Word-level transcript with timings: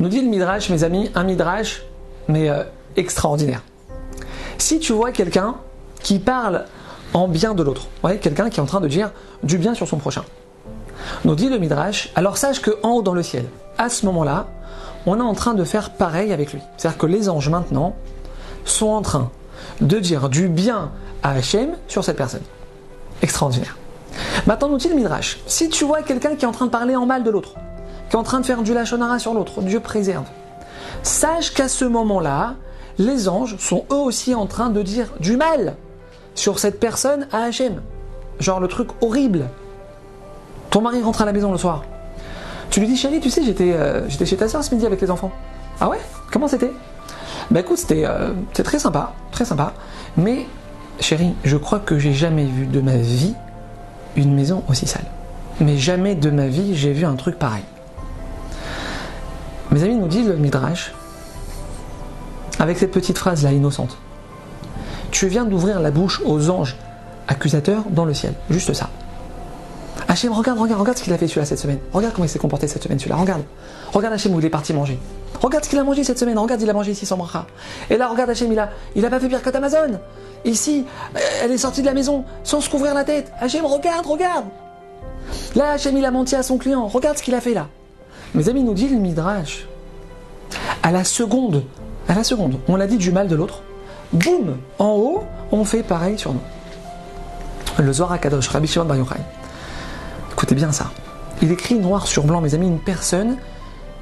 Nous 0.00 0.08
dit 0.08 0.20
le 0.20 0.28
Midrash, 0.28 0.70
mes 0.70 0.84
amis, 0.84 1.10
un 1.14 1.24
Midrash, 1.24 1.82
mais 2.28 2.48
euh, 2.48 2.62
extraordinaire. 2.96 3.62
Si 4.56 4.78
tu 4.78 4.92
vois 4.92 5.10
quelqu'un 5.10 5.56
qui 6.02 6.20
parle 6.20 6.66
en 7.14 7.26
bien 7.26 7.54
de 7.54 7.62
l'autre, 7.62 7.88
quelqu'un 8.20 8.48
qui 8.48 8.60
est 8.60 8.62
en 8.62 8.66
train 8.66 8.80
de 8.80 8.88
dire 8.88 9.10
du 9.42 9.58
bien 9.58 9.74
sur 9.74 9.88
son 9.88 9.96
prochain, 9.96 10.24
nous 11.24 11.34
dit 11.34 11.48
le 11.48 11.58
Midrash, 11.58 12.12
alors 12.14 12.36
sache 12.36 12.60
que 12.60 12.78
en 12.82 12.90
haut 12.90 13.02
dans 13.02 13.14
le 13.14 13.22
ciel, 13.22 13.46
à 13.76 13.88
ce 13.88 14.06
moment-là, 14.06 14.46
on 15.06 15.18
est 15.18 15.22
en 15.22 15.34
train 15.34 15.54
de 15.54 15.64
faire 15.64 15.90
pareil 15.94 16.32
avec 16.32 16.52
lui. 16.52 16.60
C'est-à-dire 16.76 16.98
que 16.98 17.06
les 17.06 17.28
anges 17.28 17.48
maintenant 17.48 17.96
sont 18.64 18.88
en 18.88 19.02
train 19.02 19.30
de 19.80 19.98
dire 19.98 20.28
du 20.28 20.48
bien 20.48 20.92
à 21.22 21.32
Hachem 21.32 21.70
sur 21.88 22.04
cette 22.04 22.16
personne. 22.16 22.42
Extraordinaire. 23.22 23.76
Maintenant, 24.46 24.68
nous 24.68 24.78
dit 24.78 24.88
le 24.88 24.94
Midrash, 24.94 25.40
si 25.46 25.68
tu 25.68 25.84
vois 25.84 26.02
quelqu'un 26.02 26.36
qui 26.36 26.44
est 26.44 26.48
en 26.48 26.52
train 26.52 26.66
de 26.66 26.70
parler 26.70 26.94
en 26.94 27.06
mal 27.06 27.24
de 27.24 27.30
l'autre, 27.30 27.54
qui 28.08 28.16
est 28.16 28.18
en 28.18 28.22
train 28.22 28.40
de 28.40 28.46
faire 28.46 28.62
du 28.62 28.74
lachonara 28.74 29.18
sur 29.18 29.34
l'autre, 29.34 29.60
Dieu 29.62 29.80
préserve, 29.80 30.26
sache 31.02 31.52
qu'à 31.52 31.68
ce 31.68 31.84
moment-là, 31.84 32.54
les 32.98 33.28
anges 33.28 33.56
sont 33.58 33.84
eux 33.92 33.96
aussi 33.96 34.34
en 34.34 34.46
train 34.46 34.70
de 34.70 34.82
dire 34.82 35.08
du 35.20 35.36
mal 35.36 35.76
sur 36.34 36.58
cette 36.58 36.80
personne 36.80 37.26
à 37.32 37.44
Hachem. 37.44 37.80
Genre 38.40 38.60
le 38.60 38.68
truc 38.68 38.88
horrible. 39.00 39.46
Ton 40.70 40.82
mari 40.82 41.02
rentre 41.02 41.22
à 41.22 41.24
la 41.24 41.32
maison 41.32 41.52
le 41.52 41.58
soir. 41.58 41.84
Tu 42.70 42.80
lui 42.80 42.86
dis, 42.86 42.96
chérie, 42.96 43.20
tu 43.20 43.30
sais, 43.30 43.42
j'étais 43.42 43.72
euh, 43.72 44.08
chez 44.10 44.36
ta 44.36 44.48
soeur 44.48 44.62
ce 44.62 44.74
midi 44.74 44.84
avec 44.86 45.00
les 45.00 45.10
enfants. 45.10 45.32
Ah 45.80 45.88
ouais? 45.88 45.98
Comment 46.30 46.48
c'était? 46.48 46.72
Bah 47.50 47.60
écoute, 47.60 47.78
c'était 47.78 48.04
euh, 48.04 48.32
c'est 48.52 48.62
très 48.62 48.78
sympa, 48.78 49.14
très 49.32 49.44
sympa. 49.44 49.72
Mais, 50.16 50.46
chérie, 51.00 51.34
je 51.44 51.56
crois 51.56 51.78
que 51.78 51.98
j'ai 51.98 52.12
jamais 52.12 52.44
vu 52.44 52.66
de 52.66 52.80
ma 52.80 52.96
vie 52.96 53.34
une 54.16 54.34
maison 54.34 54.62
aussi 54.68 54.86
sale. 54.86 55.06
Mais 55.60 55.78
jamais 55.78 56.14
de 56.14 56.30
ma 56.30 56.46
vie 56.46 56.76
j'ai 56.76 56.92
vu 56.92 57.04
un 57.04 57.14
truc 57.14 57.38
pareil. 57.38 57.64
Mes 59.70 59.82
amis 59.82 59.96
nous 59.96 60.08
disent 60.08 60.28
le 60.28 60.36
Midrash, 60.36 60.92
avec 62.58 62.78
cette 62.78 62.90
petite 62.90 63.18
phrase 63.18 63.44
là 63.44 63.52
innocente. 63.52 63.98
Tu 65.10 65.26
viens 65.28 65.44
d'ouvrir 65.44 65.80
la 65.80 65.90
bouche 65.90 66.20
aux 66.24 66.50
anges 66.50 66.76
accusateurs 67.28 67.84
dans 67.90 68.04
le 68.04 68.14
ciel. 68.14 68.34
Juste 68.50 68.72
ça. 68.72 68.88
Hachem, 70.08 70.32
regarde, 70.32 70.58
regarde, 70.58 70.80
regarde 70.80 70.98
ce 70.98 71.02
qu'il 71.02 71.12
a 71.12 71.18
fait 71.18 71.28
celui-là 71.28 71.44
cette 71.44 71.58
semaine. 71.58 71.78
Regarde 71.92 72.14
comment 72.14 72.24
il 72.24 72.30
s'est 72.30 72.38
comporté 72.38 72.66
cette 72.66 72.82
semaine 72.82 72.98
celui-là. 72.98 73.16
Regarde. 73.16 73.42
Regarde 73.92 74.14
Hachem 74.14 74.34
où 74.34 74.40
il 74.40 74.46
est 74.46 74.50
parti 74.50 74.72
manger. 74.72 74.98
Regarde 75.40 75.64
ce 75.64 75.68
qu'il 75.70 75.78
a 75.78 75.84
mangé 75.84 76.02
cette 76.02 76.18
semaine. 76.18 76.38
Regarde, 76.38 76.62
il 76.62 76.70
a 76.70 76.72
mangé 76.72 76.92
ici 76.92 77.04
sans 77.04 77.16
bracha. 77.16 77.46
Et 77.90 77.96
là, 77.96 78.08
regarde 78.08 78.30
Hachem, 78.30 78.50
il 78.50 78.58
a, 78.58 78.70
il 78.96 79.04
a 79.04 79.10
pas 79.10 79.20
fait 79.20 79.28
pire 79.28 79.42
que 79.42 79.54
Amazon. 79.54 80.00
Ici, 80.44 80.86
elle 81.42 81.52
est 81.52 81.58
sortie 81.58 81.82
de 81.82 81.86
la 81.86 81.94
maison 81.94 82.24
sans 82.42 82.60
se 82.60 82.70
couvrir 82.70 82.94
la 82.94 83.04
tête. 83.04 83.30
Hachem, 83.38 83.64
regarde, 83.66 84.06
regarde. 84.06 84.46
Là, 85.54 85.72
Hachem, 85.72 85.96
il 85.96 86.04
a 86.04 86.10
menti 86.10 86.34
à 86.34 86.42
son 86.42 86.56
client. 86.56 86.86
Regarde 86.86 87.18
ce 87.18 87.22
qu'il 87.22 87.34
a 87.34 87.40
fait 87.40 87.54
là. 87.54 87.68
Mes 88.34 88.48
amis, 88.48 88.62
nous 88.62 88.74
dit 88.74 88.88
le 88.88 88.98
Midrash. 88.98 89.66
À 90.82 90.90
la 90.90 91.04
seconde, 91.04 91.64
à 92.08 92.14
la 92.14 92.24
seconde, 92.24 92.58
on 92.68 92.76
l'a 92.76 92.86
dit 92.86 92.96
du 92.96 93.10
mal 93.12 93.28
de 93.28 93.36
l'autre. 93.36 93.62
Boum 94.12 94.56
En 94.78 94.90
haut, 94.90 95.24
on 95.52 95.64
fait 95.64 95.82
pareil 95.82 96.18
sur 96.18 96.32
nous. 96.32 96.40
Le 97.78 97.92
Zohar 97.92 98.12
Akadosh, 98.12 98.48
Rabbi 98.48 98.66
Shimon 98.66 98.86
Bar 98.86 98.96
Yochai. 98.96 99.20
Écoutez 100.32 100.54
bien 100.54 100.72
ça. 100.72 100.90
Il 101.42 101.52
écrit 101.52 101.74
noir 101.76 102.06
sur 102.06 102.24
blanc, 102.24 102.40
mes 102.40 102.54
amis, 102.54 102.66
une 102.66 102.80
personne 102.80 103.36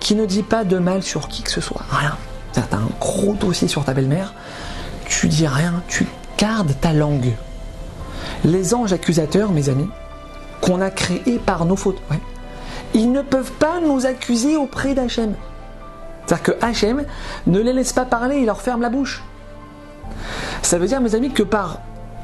qui 0.00 0.14
ne 0.14 0.26
dit 0.26 0.42
pas 0.42 0.64
de 0.64 0.78
mal 0.78 1.02
sur 1.02 1.28
qui 1.28 1.42
que 1.42 1.50
ce 1.50 1.60
soit. 1.60 1.82
Rien. 1.90 2.16
T'as 2.52 2.76
un 2.76 2.88
gros 3.00 3.34
dossier 3.34 3.66
sur 3.66 3.84
ta 3.84 3.94
belle-mère, 3.94 4.34
tu 5.06 5.28
dis 5.28 5.46
rien, 5.46 5.82
tu 5.88 6.06
gardes 6.36 6.74
ta 6.80 6.92
langue. 6.92 7.32
Les 8.44 8.74
anges 8.74 8.92
accusateurs, 8.92 9.52
mes 9.52 9.68
amis, 9.68 9.88
qu'on 10.60 10.80
a 10.80 10.90
créés 10.90 11.38
par 11.38 11.64
nos 11.64 11.76
fautes, 11.76 12.02
ils 12.94 13.10
ne 13.10 13.22
peuvent 13.22 13.52
pas 13.52 13.80
nous 13.80 14.06
accuser 14.06 14.56
auprès 14.56 14.94
d'Hachem. 14.94 15.34
C'est-à-dire 16.26 16.42
que 16.42 16.64
Hachem 16.64 17.04
ne 17.46 17.60
les 17.60 17.72
laisse 17.72 17.92
pas 17.92 18.04
parler, 18.04 18.38
il 18.38 18.46
leur 18.46 18.60
ferme 18.60 18.82
la 18.82 18.90
bouche. 18.90 19.22
Ça 20.62 20.78
veut 20.78 20.86
dire, 20.86 21.00
mes 21.00 21.14
amis, 21.14 21.30
que 21.30 21.42
par, 21.42 21.80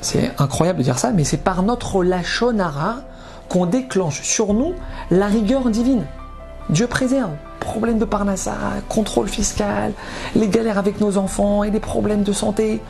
c'est 0.00 0.32
incroyable 0.38 0.78
de 0.78 0.84
dire 0.84 0.98
ça, 0.98 1.12
mais 1.12 1.24
c'est 1.24 1.36
par 1.36 1.62
notre 1.62 2.02
lachonara 2.02 2.96
qu'on 3.48 3.66
déclenche 3.66 4.22
sur 4.22 4.54
nous 4.54 4.74
la 5.10 5.26
rigueur 5.26 5.68
divine. 5.68 6.04
Dieu 6.70 6.86
préserve. 6.86 7.30
Problème 7.60 7.98
de 7.98 8.04
parnassa, 8.04 8.56
contrôle 8.88 9.28
fiscal, 9.28 9.92
les 10.34 10.48
galères 10.48 10.78
avec 10.78 11.00
nos 11.00 11.16
enfants 11.16 11.62
et 11.62 11.70
des 11.70 11.78
problèmes 11.78 12.24
de 12.24 12.32
santé. 12.32 12.80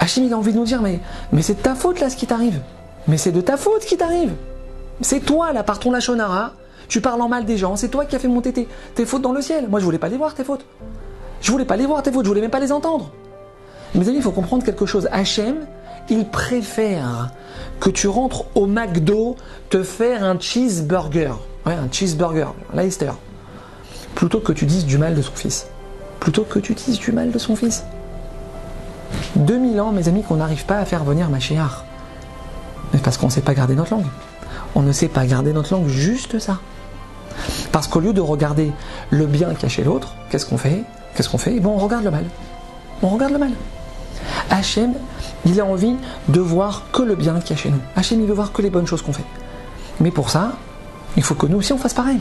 Hachim, 0.00 0.24
il 0.24 0.32
a 0.34 0.36
envie 0.36 0.52
de 0.52 0.58
nous 0.58 0.64
dire, 0.64 0.82
mais, 0.82 1.00
mais 1.32 1.40
c'est 1.40 1.54
de 1.54 1.60
ta 1.60 1.74
faute 1.74 2.00
là 2.00 2.10
ce 2.10 2.16
qui 2.16 2.26
t'arrive. 2.26 2.60
Mais 3.08 3.16
c'est 3.16 3.32
de 3.32 3.40
ta 3.40 3.56
faute 3.56 3.84
qui 3.86 3.96
t'arrive. 3.96 4.32
C'est 5.00 5.20
toi 5.20 5.52
là, 5.52 5.62
par 5.62 5.78
ton 5.78 5.90
lachonara, 5.92 6.52
tu 6.88 7.00
parles 7.00 7.20
en 7.20 7.28
mal 7.28 7.44
des 7.44 7.56
gens, 7.56 7.76
c'est 7.76 7.88
toi 7.88 8.04
qui 8.04 8.16
as 8.16 8.18
fait 8.18 8.28
monter 8.28 8.52
tes, 8.52 8.68
tes 8.94 9.06
fautes 9.06 9.22
dans 9.22 9.32
le 9.32 9.40
ciel. 9.40 9.68
Moi, 9.68 9.80
je 9.80 9.84
voulais 9.84 9.98
pas 9.98 10.08
les 10.08 10.16
voir, 10.16 10.34
tes 10.34 10.44
fautes. 10.44 10.64
Je 11.40 11.50
voulais 11.50 11.64
pas 11.64 11.76
les 11.76 11.86
voir, 11.86 12.02
tes 12.02 12.12
fautes, 12.12 12.24
je 12.24 12.28
voulais 12.28 12.40
même 12.40 12.50
pas 12.50 12.60
les 12.60 12.72
entendre. 12.72 13.10
Mes 13.94 14.08
amis, 14.08 14.16
il 14.16 14.22
faut 14.22 14.32
comprendre 14.32 14.64
quelque 14.64 14.86
chose. 14.86 15.08
Hachem, 15.12 15.66
il 16.08 16.26
préfère 16.26 17.30
que 17.80 17.90
tu 17.90 18.08
rentres 18.08 18.44
au 18.54 18.66
McDo 18.66 19.36
te 19.70 19.82
faire 19.82 20.24
un 20.24 20.38
cheeseburger. 20.38 21.34
Ouais, 21.66 21.74
un 21.74 21.88
cheeseburger, 21.90 22.54
Leicester. 22.74 23.12
Plutôt 24.14 24.40
que 24.40 24.52
tu 24.52 24.66
dises 24.66 24.84
du 24.84 24.98
mal 24.98 25.14
de 25.14 25.22
son 25.22 25.32
fils. 25.32 25.66
Plutôt 26.20 26.44
que 26.44 26.58
tu 26.58 26.74
dises 26.74 26.98
du 26.98 27.12
mal 27.12 27.30
de 27.30 27.38
son 27.38 27.56
fils. 27.56 27.84
2000 29.36 29.80
ans, 29.80 29.92
mes 29.92 30.08
amis, 30.08 30.22
qu'on 30.22 30.36
n'arrive 30.36 30.64
pas 30.64 30.78
à 30.78 30.84
faire 30.84 31.04
venir 31.04 31.28
Machéar. 31.28 31.84
Mais 32.92 32.98
parce 32.98 33.16
qu'on 33.16 33.26
ne 33.26 33.32
sait 33.32 33.40
pas 33.40 33.54
garder 33.54 33.74
notre 33.74 33.92
langue. 33.92 34.06
On 34.74 34.82
ne 34.82 34.92
sait 34.92 35.08
pas 35.08 35.26
garder 35.26 35.52
notre 35.52 35.72
langue, 35.72 35.88
juste 35.88 36.38
ça. 36.38 36.58
Parce 37.74 37.88
qu'au 37.88 37.98
lieu 37.98 38.12
de 38.12 38.20
regarder 38.20 38.70
le 39.10 39.26
bien 39.26 39.52
qu'il 39.54 39.64
y 39.64 39.66
a 39.66 39.68
chez 39.68 39.82
l'autre, 39.82 40.14
qu'est-ce 40.30 40.46
qu'on 40.46 40.58
fait? 40.58 40.84
Qu'est-ce 41.16 41.28
qu'on 41.28 41.38
fait? 41.38 41.58
Bon, 41.58 41.70
on 41.70 41.78
regarde 41.78 42.04
le 42.04 42.12
mal. 42.12 42.24
On 43.02 43.08
regarde 43.08 43.32
le 43.32 43.38
mal. 43.40 43.50
Hachem, 44.48 44.94
il 45.44 45.60
a 45.60 45.64
envie 45.64 45.96
de 46.28 46.38
voir 46.38 46.84
que 46.92 47.02
le 47.02 47.16
bien 47.16 47.40
qu'il 47.40 47.56
y 47.56 47.58
a 47.58 47.60
chez 47.60 47.70
nous. 47.70 47.80
Hachem, 47.96 48.20
il 48.20 48.28
veut 48.28 48.32
voir 48.32 48.52
que 48.52 48.62
les 48.62 48.70
bonnes 48.70 48.86
choses 48.86 49.02
qu'on 49.02 49.12
fait. 49.12 49.24
Mais 49.98 50.12
pour 50.12 50.30
ça, 50.30 50.52
il 51.16 51.24
faut 51.24 51.34
que 51.34 51.46
nous 51.46 51.58
aussi 51.58 51.72
on 51.72 51.78
fasse 51.78 51.94
pareil. 51.94 52.20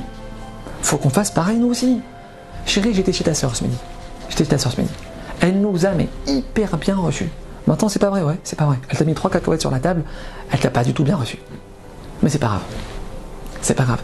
Il 0.80 0.86
faut 0.88 0.98
qu'on 0.98 1.12
fasse 1.12 1.30
pareil 1.30 1.60
nous 1.60 1.68
aussi. 1.68 2.02
Chérie, 2.66 2.96
j'étais 2.96 3.14
chez 3.14 3.24
ta 3.24 3.36
soeur 3.36 3.56
ce 3.56 3.64
midi. 3.64 3.78
J'étais 4.30 4.46
chez 4.46 4.50
ta 4.50 4.58
soeur 4.58 4.72
ce 4.72 4.82
midi. 4.82 4.94
Elle 5.40 5.62
nous 5.62 5.86
a 5.86 5.92
mais 5.92 6.10
hyper 6.26 6.78
bien 6.78 6.96
reçus. 6.96 7.30
Maintenant, 7.68 7.90
c'est 7.90 8.00
pas 8.00 8.10
vrai, 8.10 8.24
ouais, 8.24 8.40
c'est 8.44 8.58
pas 8.58 8.66
vrai. 8.66 8.80
Elle 8.90 8.98
t'a 8.98 9.06
mis 9.06 9.14
trois 9.14 9.30
cacahuètes 9.30 9.62
sur 9.62 9.70
la 9.70 9.80
table, 9.80 10.04
elle 10.52 10.60
t'a 10.60 10.72
pas 10.72 10.84
du 10.84 10.96
tout 10.96 11.04
bien 11.04 11.16
reçu. 11.16 11.38
Mais 12.24 12.30
c'est 12.30 12.40
pas 12.40 12.48
grave. 12.48 12.64
C'est 13.62 13.76
pas 13.76 13.84
grave. 13.84 14.02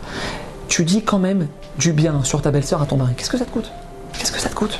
Tu 0.69 0.85
dis 0.85 1.02
quand 1.02 1.19
même 1.19 1.47
du 1.78 1.91
bien 1.91 2.24
sur 2.24 2.41
ta 2.41 2.52
belle-sœur 2.52 2.81
à 2.81 2.85
ton 2.85 2.96
mari. 2.96 3.13
Qu'est-ce 3.18 3.30
que 3.30 3.38
ça 3.38 3.46
te 3.46 3.52
coûte? 3.52 3.72
Qu'est-ce 4.18 4.31
que 4.31 4.40
ça 4.40 4.50
te 4.50 4.56
coûte? 4.56 4.80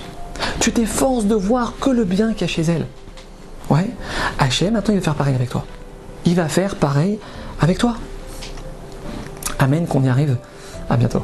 Tu 0.60 0.72
t'efforces 0.72 1.26
de 1.26 1.36
voir 1.36 1.74
que 1.82 1.90
le 1.90 2.06
bien 2.06 2.32
qu'il 2.34 2.42
y 2.42 2.44
a 2.46 2.48
chez 2.48 2.62
elle. 2.62 2.86
Ouais. 3.70 3.90
Hachem, 4.38 4.74
maintenant, 4.74 4.94
il 4.94 5.00
va 5.00 5.04
faire 5.04 5.16
pareil 5.16 5.36
avec 5.36 5.50
toi. 5.50 5.66
Il 6.26 6.36
va 6.36 6.48
faire 6.48 6.76
pareil 6.76 7.20
avec 7.60 7.80
toi. 7.80 7.96
Amen, 9.58 9.88
qu'on 9.88 10.04
y 10.04 10.10
arrive. 10.10 10.38
À 10.90 10.96
bientôt. 10.96 11.24